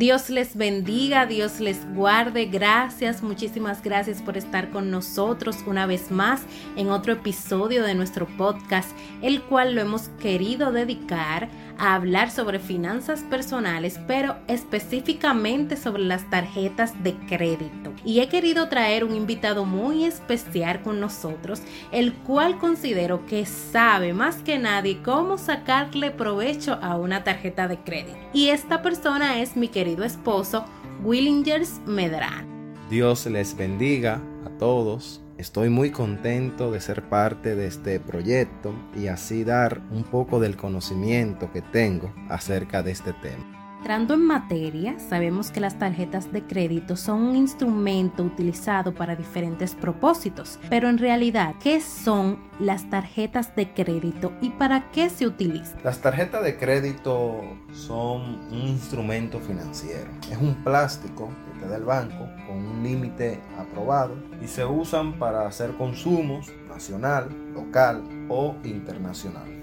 [0.00, 2.46] Dios les bendiga, Dios les guarde.
[2.46, 6.40] Gracias, muchísimas gracias por estar con nosotros una vez más
[6.76, 8.88] en otro episodio de nuestro podcast,
[9.20, 16.30] el cual lo hemos querido dedicar a hablar sobre finanzas personales, pero específicamente sobre las
[16.30, 17.92] tarjetas de crédito.
[18.02, 21.60] Y he querido traer un invitado muy especial con nosotros,
[21.92, 27.78] el cual considero que sabe más que nadie cómo sacarle provecho a una tarjeta de
[27.78, 28.18] crédito.
[28.32, 30.64] Y esta persona es mi querido esposo,
[31.02, 32.46] Willingers Medran.
[32.88, 39.06] Dios les bendiga a todos Estoy muy contento de ser parte de este proyecto y
[39.06, 43.59] así dar un poco del conocimiento que tengo acerca de este tema.
[43.80, 49.74] Entrando en materia, sabemos que las tarjetas de crédito son un instrumento utilizado para diferentes
[49.74, 55.80] propósitos, pero en realidad, ¿qué son las tarjetas de crédito y para qué se utilizan?
[55.82, 57.40] Las tarjetas de crédito
[57.72, 60.10] son un instrumento financiero.
[60.30, 64.14] Es un plástico que te da el banco con un límite aprobado
[64.44, 69.59] y se usan para hacer consumos nacional, local o internacional.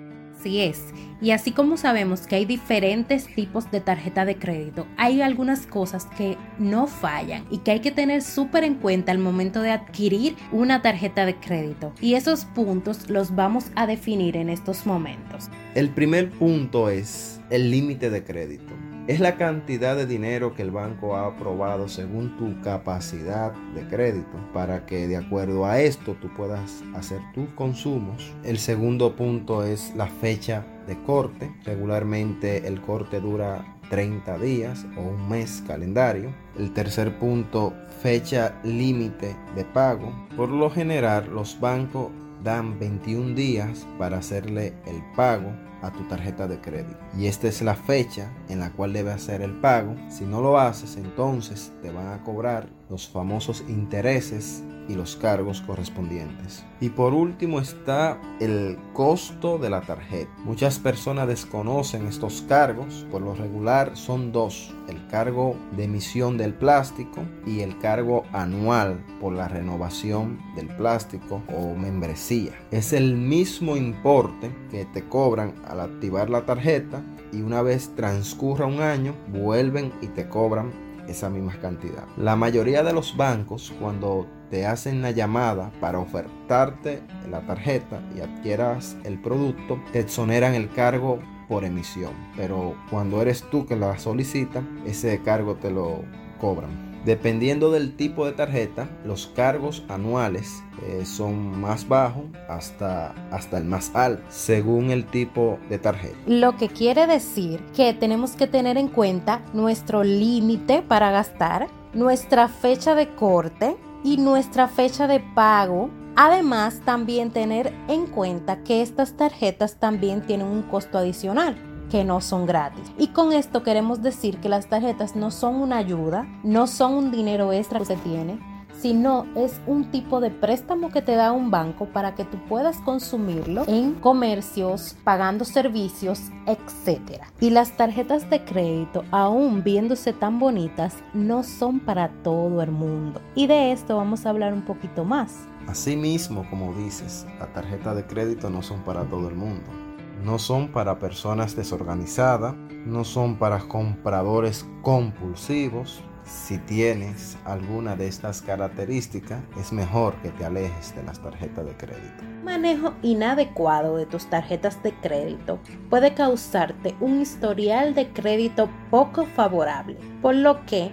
[1.20, 6.06] Y así como sabemos que hay diferentes tipos de tarjeta de crédito, hay algunas cosas
[6.18, 10.36] que no fallan y que hay que tener súper en cuenta al momento de adquirir
[10.52, 11.94] una tarjeta de crédito.
[12.02, 15.50] Y esos puntos los vamos a definir en estos momentos.
[15.76, 18.87] El primer punto es el límite de crédito.
[19.08, 24.38] Es la cantidad de dinero que el banco ha aprobado según tu capacidad de crédito
[24.54, 28.34] para que de acuerdo a esto tú puedas hacer tus consumos.
[28.44, 31.50] El segundo punto es la fecha de corte.
[31.64, 36.34] Regularmente el corte dura 30 días o un mes calendario.
[36.60, 40.12] El tercer punto, fecha límite de pago.
[40.36, 42.12] Por lo general los bancos
[42.44, 46.98] dan 21 días para hacerle el pago a tu tarjeta de crédito.
[47.18, 49.96] Y esta es la fecha en la cual debe hacer el pago.
[50.10, 55.62] Si no lo haces, entonces te van a cobrar los famosos intereses y los cargos
[55.62, 56.64] correspondientes.
[56.80, 60.32] Y por último está el costo de la tarjeta.
[60.46, 66.54] Muchas personas desconocen estos cargos, por lo regular son dos, el cargo de emisión del
[66.54, 72.54] plástico y el cargo anual por la renovación del plástico o membresía.
[72.72, 78.66] Es el mismo importe que te cobran al activar la tarjeta y una vez transcurra
[78.66, 82.06] un año vuelven y te cobran esa misma cantidad.
[82.18, 88.22] La mayoría de los bancos cuando te hacen la llamada para ofertarte la tarjeta y
[88.22, 92.14] adquieras el producto, te exoneran el cargo por emisión.
[92.36, 96.04] Pero cuando eres tú que la solicita, ese cargo te lo
[96.40, 96.87] cobran.
[97.08, 103.64] Dependiendo del tipo de tarjeta, los cargos anuales eh, son más bajos hasta, hasta el
[103.64, 106.18] más alto, según el tipo de tarjeta.
[106.28, 112.50] Lo que quiere decir que tenemos que tener en cuenta nuestro límite para gastar, nuestra
[112.50, 119.16] fecha de corte y nuestra fecha de pago Además, también tener en cuenta que estas
[119.16, 121.56] tarjetas también tienen un costo adicional
[121.90, 122.92] que no son gratis.
[122.98, 127.12] Y con esto queremos decir que las tarjetas no son una ayuda, no son un
[127.12, 128.40] dinero extra que se tiene,
[128.82, 132.78] sino es un tipo de préstamo que te da un banco para que tú puedas
[132.78, 137.24] consumirlo en comercios, pagando servicios, etc.
[137.40, 143.22] Y las tarjetas de crédito, aún viéndose tan bonitas, no son para todo el mundo.
[143.36, 145.48] Y de esto vamos a hablar un poquito más.
[145.68, 149.87] Asimismo, como dices, las tarjetas de crédito no son para todo el mundo
[150.24, 152.56] no son para personas desorganizadas,
[152.86, 156.02] no son para compradores compulsivos.
[156.24, 161.78] Si tienes alguna de estas características, es mejor que te alejes de las tarjetas de
[161.78, 162.24] crédito.
[162.44, 169.98] Manejo inadecuado de tus tarjetas de crédito puede causarte un historial de crédito poco favorable,
[170.22, 170.92] por lo que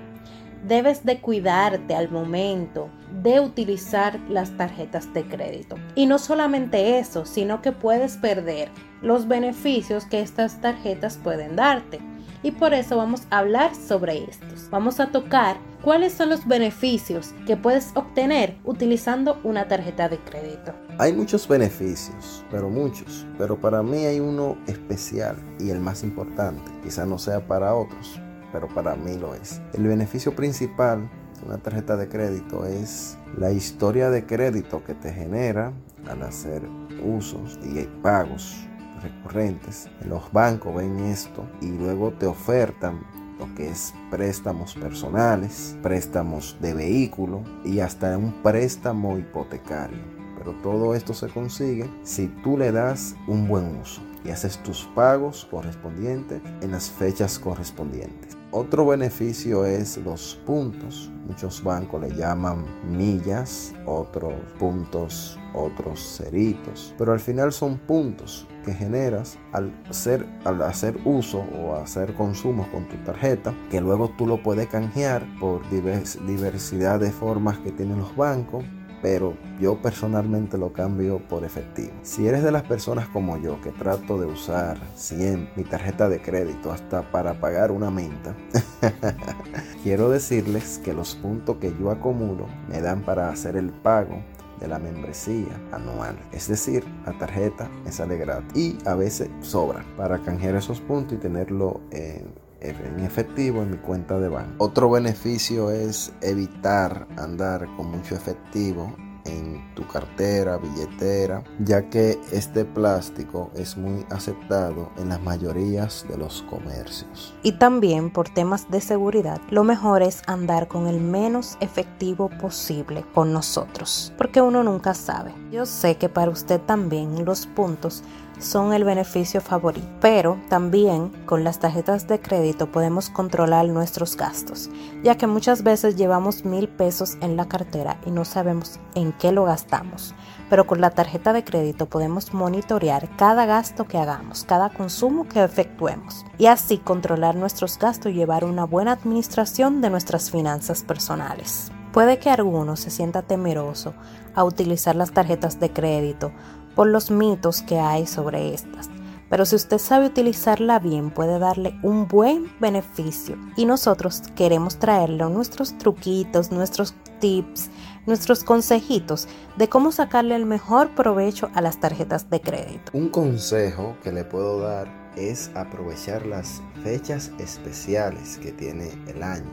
[0.66, 2.88] debes de cuidarte al momento
[3.22, 5.76] de utilizar las tarjetas de crédito.
[5.94, 8.70] Y no solamente eso, sino que puedes perder
[9.02, 12.00] los beneficios que estas tarjetas pueden darte.
[12.43, 14.69] Y por eso vamos a hablar sobre estos.
[14.70, 20.75] Vamos a tocar cuáles son los beneficios que puedes obtener utilizando una tarjeta de crédito.
[20.99, 23.26] Hay muchos beneficios, pero muchos.
[23.38, 26.70] Pero para mí hay uno especial y el más importante.
[26.82, 28.20] Quizá no sea para otros,
[28.55, 29.61] pero para mí lo es.
[29.73, 31.11] El beneficio principal
[31.41, 35.73] de una tarjeta de crédito es la historia de crédito que te genera
[36.09, 36.62] al hacer
[37.05, 38.56] usos y pagos
[39.03, 39.89] recurrentes.
[40.09, 43.01] Los bancos ven esto y luego te ofertan
[43.41, 49.99] lo que es préstamos personales, préstamos de vehículo y hasta un préstamo hipotecario.
[50.39, 54.85] Pero todo esto se consigue si tú le das un buen uso y haces tus
[54.95, 58.34] pagos correspondientes en las fechas correspondientes.
[58.56, 61.11] Otro beneficio es los puntos.
[61.27, 66.95] Muchos bancos le llaman millas, otros puntos, otros ceritos.
[66.97, 72.69] Pero al final son puntos que generas al hacer, al hacer uso o hacer consumos
[72.69, 77.99] con tu tarjeta, que luego tú lo puedes canjear por diversidad de formas que tienen
[77.99, 78.62] los bancos
[79.05, 81.93] pero yo personalmente lo cambio por efectivo.
[82.01, 86.23] Si eres de las personas como yo que trato de usar siempre mi tarjeta de
[86.23, 88.35] crédito hasta para pagar una menta,
[89.83, 94.23] quiero decirles que los puntos que yo acumulo me dan para hacer el pago
[94.59, 96.17] de la membresía anual.
[96.33, 101.19] Es decir, la tarjeta me sale gratis y a veces sobra para canjear esos puntos
[101.19, 102.33] y tenerlo en
[102.64, 104.64] en efectivo en mi cuenta de banco.
[104.64, 108.94] Otro beneficio es evitar andar con mucho efectivo
[109.26, 116.16] en tu cartera, billetera, ya que este plástico es muy aceptado en las mayorías de
[116.16, 117.34] los comercios.
[117.43, 123.05] Y también por temas de seguridad, lo mejor es andar con el menos efectivo posible
[123.14, 125.34] con nosotros, porque uno nunca sabe.
[125.50, 128.02] Yo sé que para usted también los puntos
[128.39, 134.71] son el beneficio favorito, pero también con las tarjetas de crédito podemos controlar nuestros gastos,
[135.03, 139.33] ya que muchas veces llevamos mil pesos en la cartera y no sabemos en qué
[139.33, 140.15] lo gastamos.
[140.51, 145.43] Pero con la tarjeta de crédito podemos monitorear cada gasto que hagamos, cada consumo que
[145.43, 151.73] efectuemos y así controlar nuestros gastos y llevar una buena administración de nuestras finanzas personales.
[151.93, 153.95] Puede que alguno se sienta temeroso
[154.35, 156.33] a utilizar las tarjetas de crédito
[156.75, 158.91] por los mitos que hay sobre estas.
[159.31, 163.37] Pero si usted sabe utilizarla bien, puede darle un buen beneficio.
[163.56, 167.71] Y nosotros queremos traerle nuestros truquitos, nuestros tips,
[168.06, 169.26] nuestros consejitos
[169.56, 172.93] de cómo sacarle el mejor provecho a las tarjetas de crédito.
[172.93, 179.50] Un consejo que le puedo dar es aprovechar las fechas especiales que tiene el año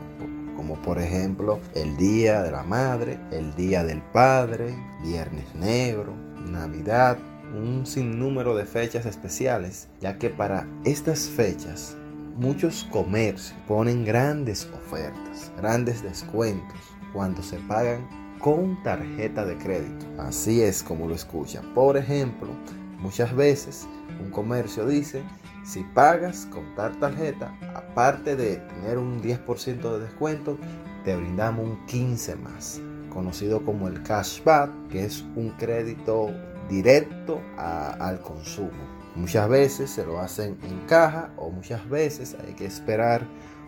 [0.56, 6.14] como por ejemplo el Día de la Madre, el Día del Padre, Viernes Negro,
[6.50, 7.18] Navidad,
[7.54, 11.96] un sinnúmero de fechas especiales, ya que para estas fechas
[12.36, 16.78] muchos comercios ponen grandes ofertas, grandes descuentos
[17.12, 18.06] cuando se pagan
[18.38, 20.06] con tarjeta de crédito.
[20.18, 21.64] Así es como lo escuchan.
[21.74, 22.48] Por ejemplo,
[22.98, 23.86] muchas veces
[24.20, 25.22] un comercio dice,
[25.64, 30.58] si pagas con tal tarjeta, aparte de tener un 10% de descuento,
[31.04, 32.80] te brindamos un 15 más
[33.12, 36.30] conocido como el cashback, que es un crédito
[36.68, 38.70] directo al consumo.
[39.14, 43.26] Muchas veces se lo hacen en caja o muchas veces hay que esperar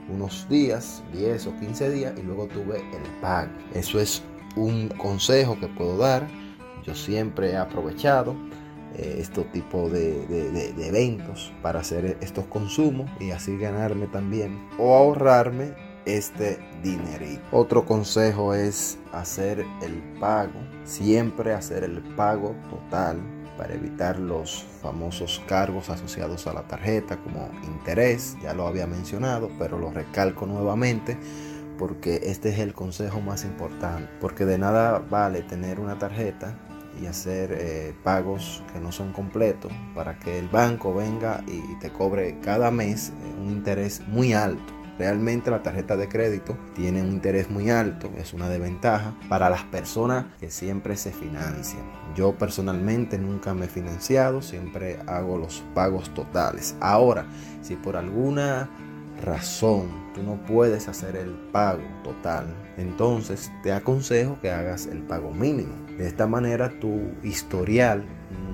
[0.09, 3.51] unos días, 10 o 15 días y luego tuve el pago.
[3.75, 4.23] Eso es
[4.57, 6.27] un consejo que puedo dar.
[6.85, 8.35] Yo siempre he aprovechado
[8.97, 14.95] eh, este tipo de, de, eventos para hacer estos consumos y así ganarme también o
[14.95, 15.75] ahorrarme
[16.07, 17.43] este dinerito.
[17.53, 23.21] Otro consejo es hacer el pago, siempre hacer el pago total
[23.57, 29.51] para evitar los famosos cargos asociados a la tarjeta como interés, ya lo había mencionado,
[29.59, 31.17] pero lo recalco nuevamente
[31.79, 36.57] porque este es el consejo más importante, porque de nada vale tener una tarjeta
[37.01, 41.91] y hacer eh, pagos que no son completos para que el banco venga y te
[41.91, 47.09] cobre cada mes eh, un interés muy alto Realmente la tarjeta de crédito tiene un
[47.09, 51.83] interés muy alto, es una desventaja para las personas que siempre se financian.
[52.15, 56.77] Yo personalmente nunca me he financiado, siempre hago los pagos totales.
[56.81, 57.27] Ahora,
[57.61, 58.71] si por alguna
[59.25, 62.47] razón tú no puedes hacer el pago total,
[62.77, 65.75] entonces te aconsejo que hagas el pago mínimo.
[65.99, 68.05] De esta manera tu historial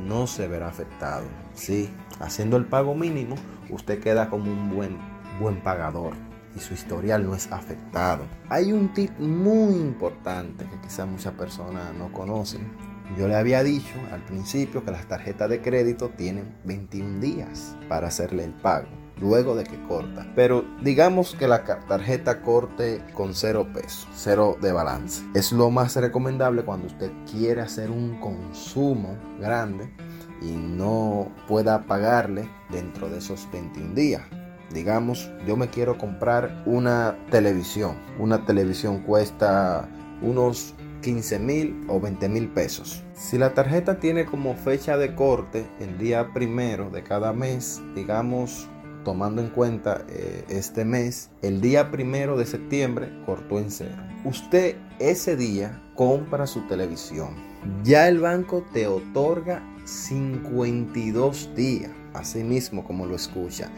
[0.06, 1.24] no se verá afectado.
[1.52, 3.36] Sí, haciendo el pago mínimo,
[3.68, 6.12] usted queda como un buen buen pagador
[6.54, 8.24] y su historial no es afectado.
[8.48, 12.70] Hay un tip muy importante que quizás muchas personas no conocen.
[13.18, 18.08] Yo le había dicho al principio que las tarjetas de crédito tienen 21 días para
[18.08, 18.88] hacerle el pago
[19.20, 20.26] luego de que corta.
[20.34, 25.22] Pero digamos que la tarjeta corte con cero pesos, cero de balance.
[25.34, 29.90] Es lo más recomendable cuando usted quiere hacer un consumo grande
[30.40, 34.22] y no pueda pagarle dentro de esos 21 días.
[34.72, 37.96] Digamos, yo me quiero comprar una televisión.
[38.18, 39.88] Una televisión cuesta
[40.22, 43.02] unos 15 mil o 20 mil pesos.
[43.14, 48.68] Si la tarjeta tiene como fecha de corte el día primero de cada mes, digamos
[49.04, 53.96] tomando en cuenta eh, este mes, el día primero de septiembre cortó en cero.
[54.24, 57.34] Usted ese día compra su televisión.
[57.82, 63.70] Ya el banco te otorga 52 días, así mismo como lo escucha,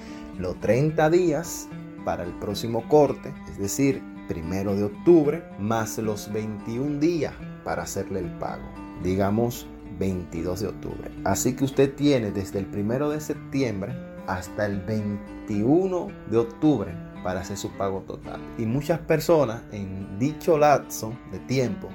[0.42, 1.68] los 30 días
[2.04, 7.32] para el próximo corte, es decir, primero de octubre, más los 21 días
[7.64, 8.64] para hacerle el pago.
[9.02, 9.66] Digamos
[9.98, 11.10] 22 de octubre.
[11.24, 13.94] Así que usted tiene desde el primero de septiembre
[14.26, 18.40] hasta el 21 de octubre para hacer su pago total.
[18.58, 21.88] Y muchas personas en dicho lapso de tiempo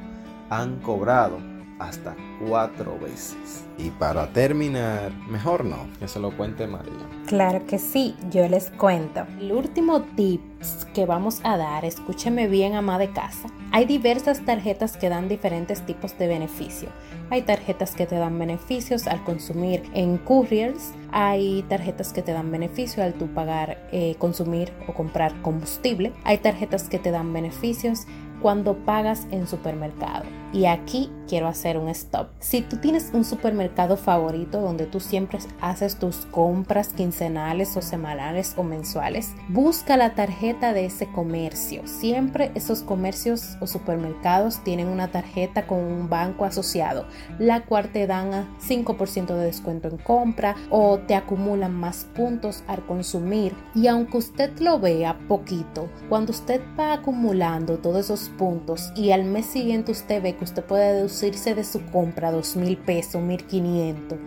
[0.50, 1.38] han cobrado
[1.79, 2.15] hasta
[2.46, 3.65] cuatro veces.
[3.77, 6.93] Y para terminar, mejor no, que se lo cuente María.
[7.27, 9.25] Claro que sí, yo les cuento.
[9.39, 10.56] El último tips
[10.93, 13.49] que vamos a dar, escúcheme bien, ama de casa.
[13.71, 16.89] Hay diversas tarjetas que dan diferentes tipos de beneficio.
[17.29, 20.93] Hay tarjetas que te dan beneficios al consumir en couriers.
[21.11, 26.13] Hay tarjetas que te dan beneficio al tu pagar, eh, consumir o comprar combustible.
[26.23, 28.07] Hay tarjetas que te dan beneficios
[28.41, 30.25] cuando pagas en supermercado.
[30.53, 32.29] Y aquí quiero hacer un stop.
[32.39, 38.53] Si tú tienes un supermercado favorito donde tú siempre haces tus compras quincenales o semanales
[38.55, 41.82] o mensuales, busca la tarjeta de ese comercio.
[41.88, 47.06] Siempre esos comercios o supermercados tienen una tarjeta con un banco asociado,
[47.38, 52.86] la cual te dan 5% de descuento en compra o te acumulan más puntos al
[52.86, 53.54] consumir.
[53.75, 59.25] Y aunque usted lo vea poquito, cuando usted va acumulando todos esos puntos y al
[59.25, 63.46] mes siguiente usted ve que usted puede deducirse de su compra dos mil pesos, mil
[63.46, 64.18] quinientos,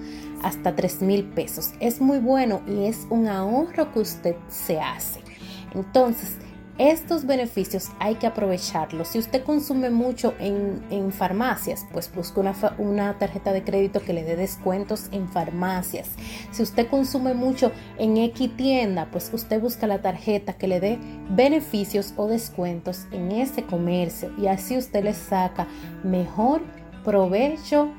[0.42, 1.70] hasta tres mil pesos.
[1.80, 5.29] Es muy bueno y es un ahorro que usted se hace.
[5.74, 6.36] Entonces,
[6.80, 9.08] estos beneficios hay que aprovecharlos.
[9.08, 14.24] Si usted consume mucho en, farmacias, pues busque una, una, tarjeta de crédito que le
[14.24, 16.12] dé descuentos en farmacias.
[16.52, 20.98] Si usted consume mucho en X tienda, pues usted busca la tarjeta que le dé
[21.28, 25.68] beneficios o descuentos en ese comercio y así usted le saca
[26.02, 26.62] mejor
[27.04, 27.90] provecho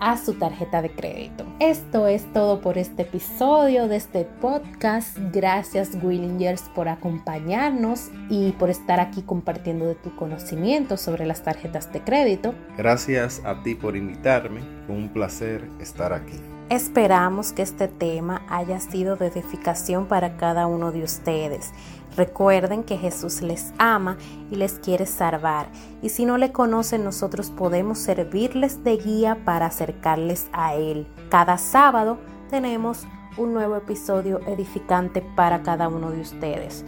[0.00, 1.44] a su tarjeta de crédito.
[1.60, 5.16] Esto es todo por este episodio de este podcast.
[5.32, 11.92] Gracias Willingers por acompañarnos y por estar aquí compartiendo de tu conocimiento sobre las tarjetas
[11.92, 12.54] de crédito.
[12.76, 14.60] Gracias a ti por invitarme.
[14.86, 16.38] Fue un placer estar aquí.
[16.70, 21.72] Esperamos que este tema haya sido de edificación para cada uno de ustedes.
[22.14, 24.18] Recuerden que Jesús les ama
[24.50, 25.70] y les quiere salvar.
[26.02, 31.06] Y si no le conocen, nosotros podemos servirles de guía para acercarles a Él.
[31.30, 32.18] Cada sábado
[32.50, 33.06] tenemos
[33.38, 36.84] un nuevo episodio edificante para cada uno de ustedes.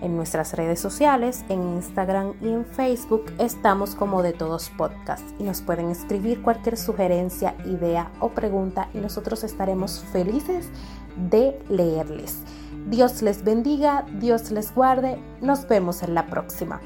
[0.00, 5.42] En nuestras redes sociales, en Instagram y en Facebook estamos como de todos podcasts y
[5.42, 10.70] nos pueden escribir cualquier sugerencia, idea o pregunta y nosotros estaremos felices
[11.30, 12.42] de leerles.
[12.88, 16.80] Dios les bendiga, Dios les guarde, nos vemos en la próxima.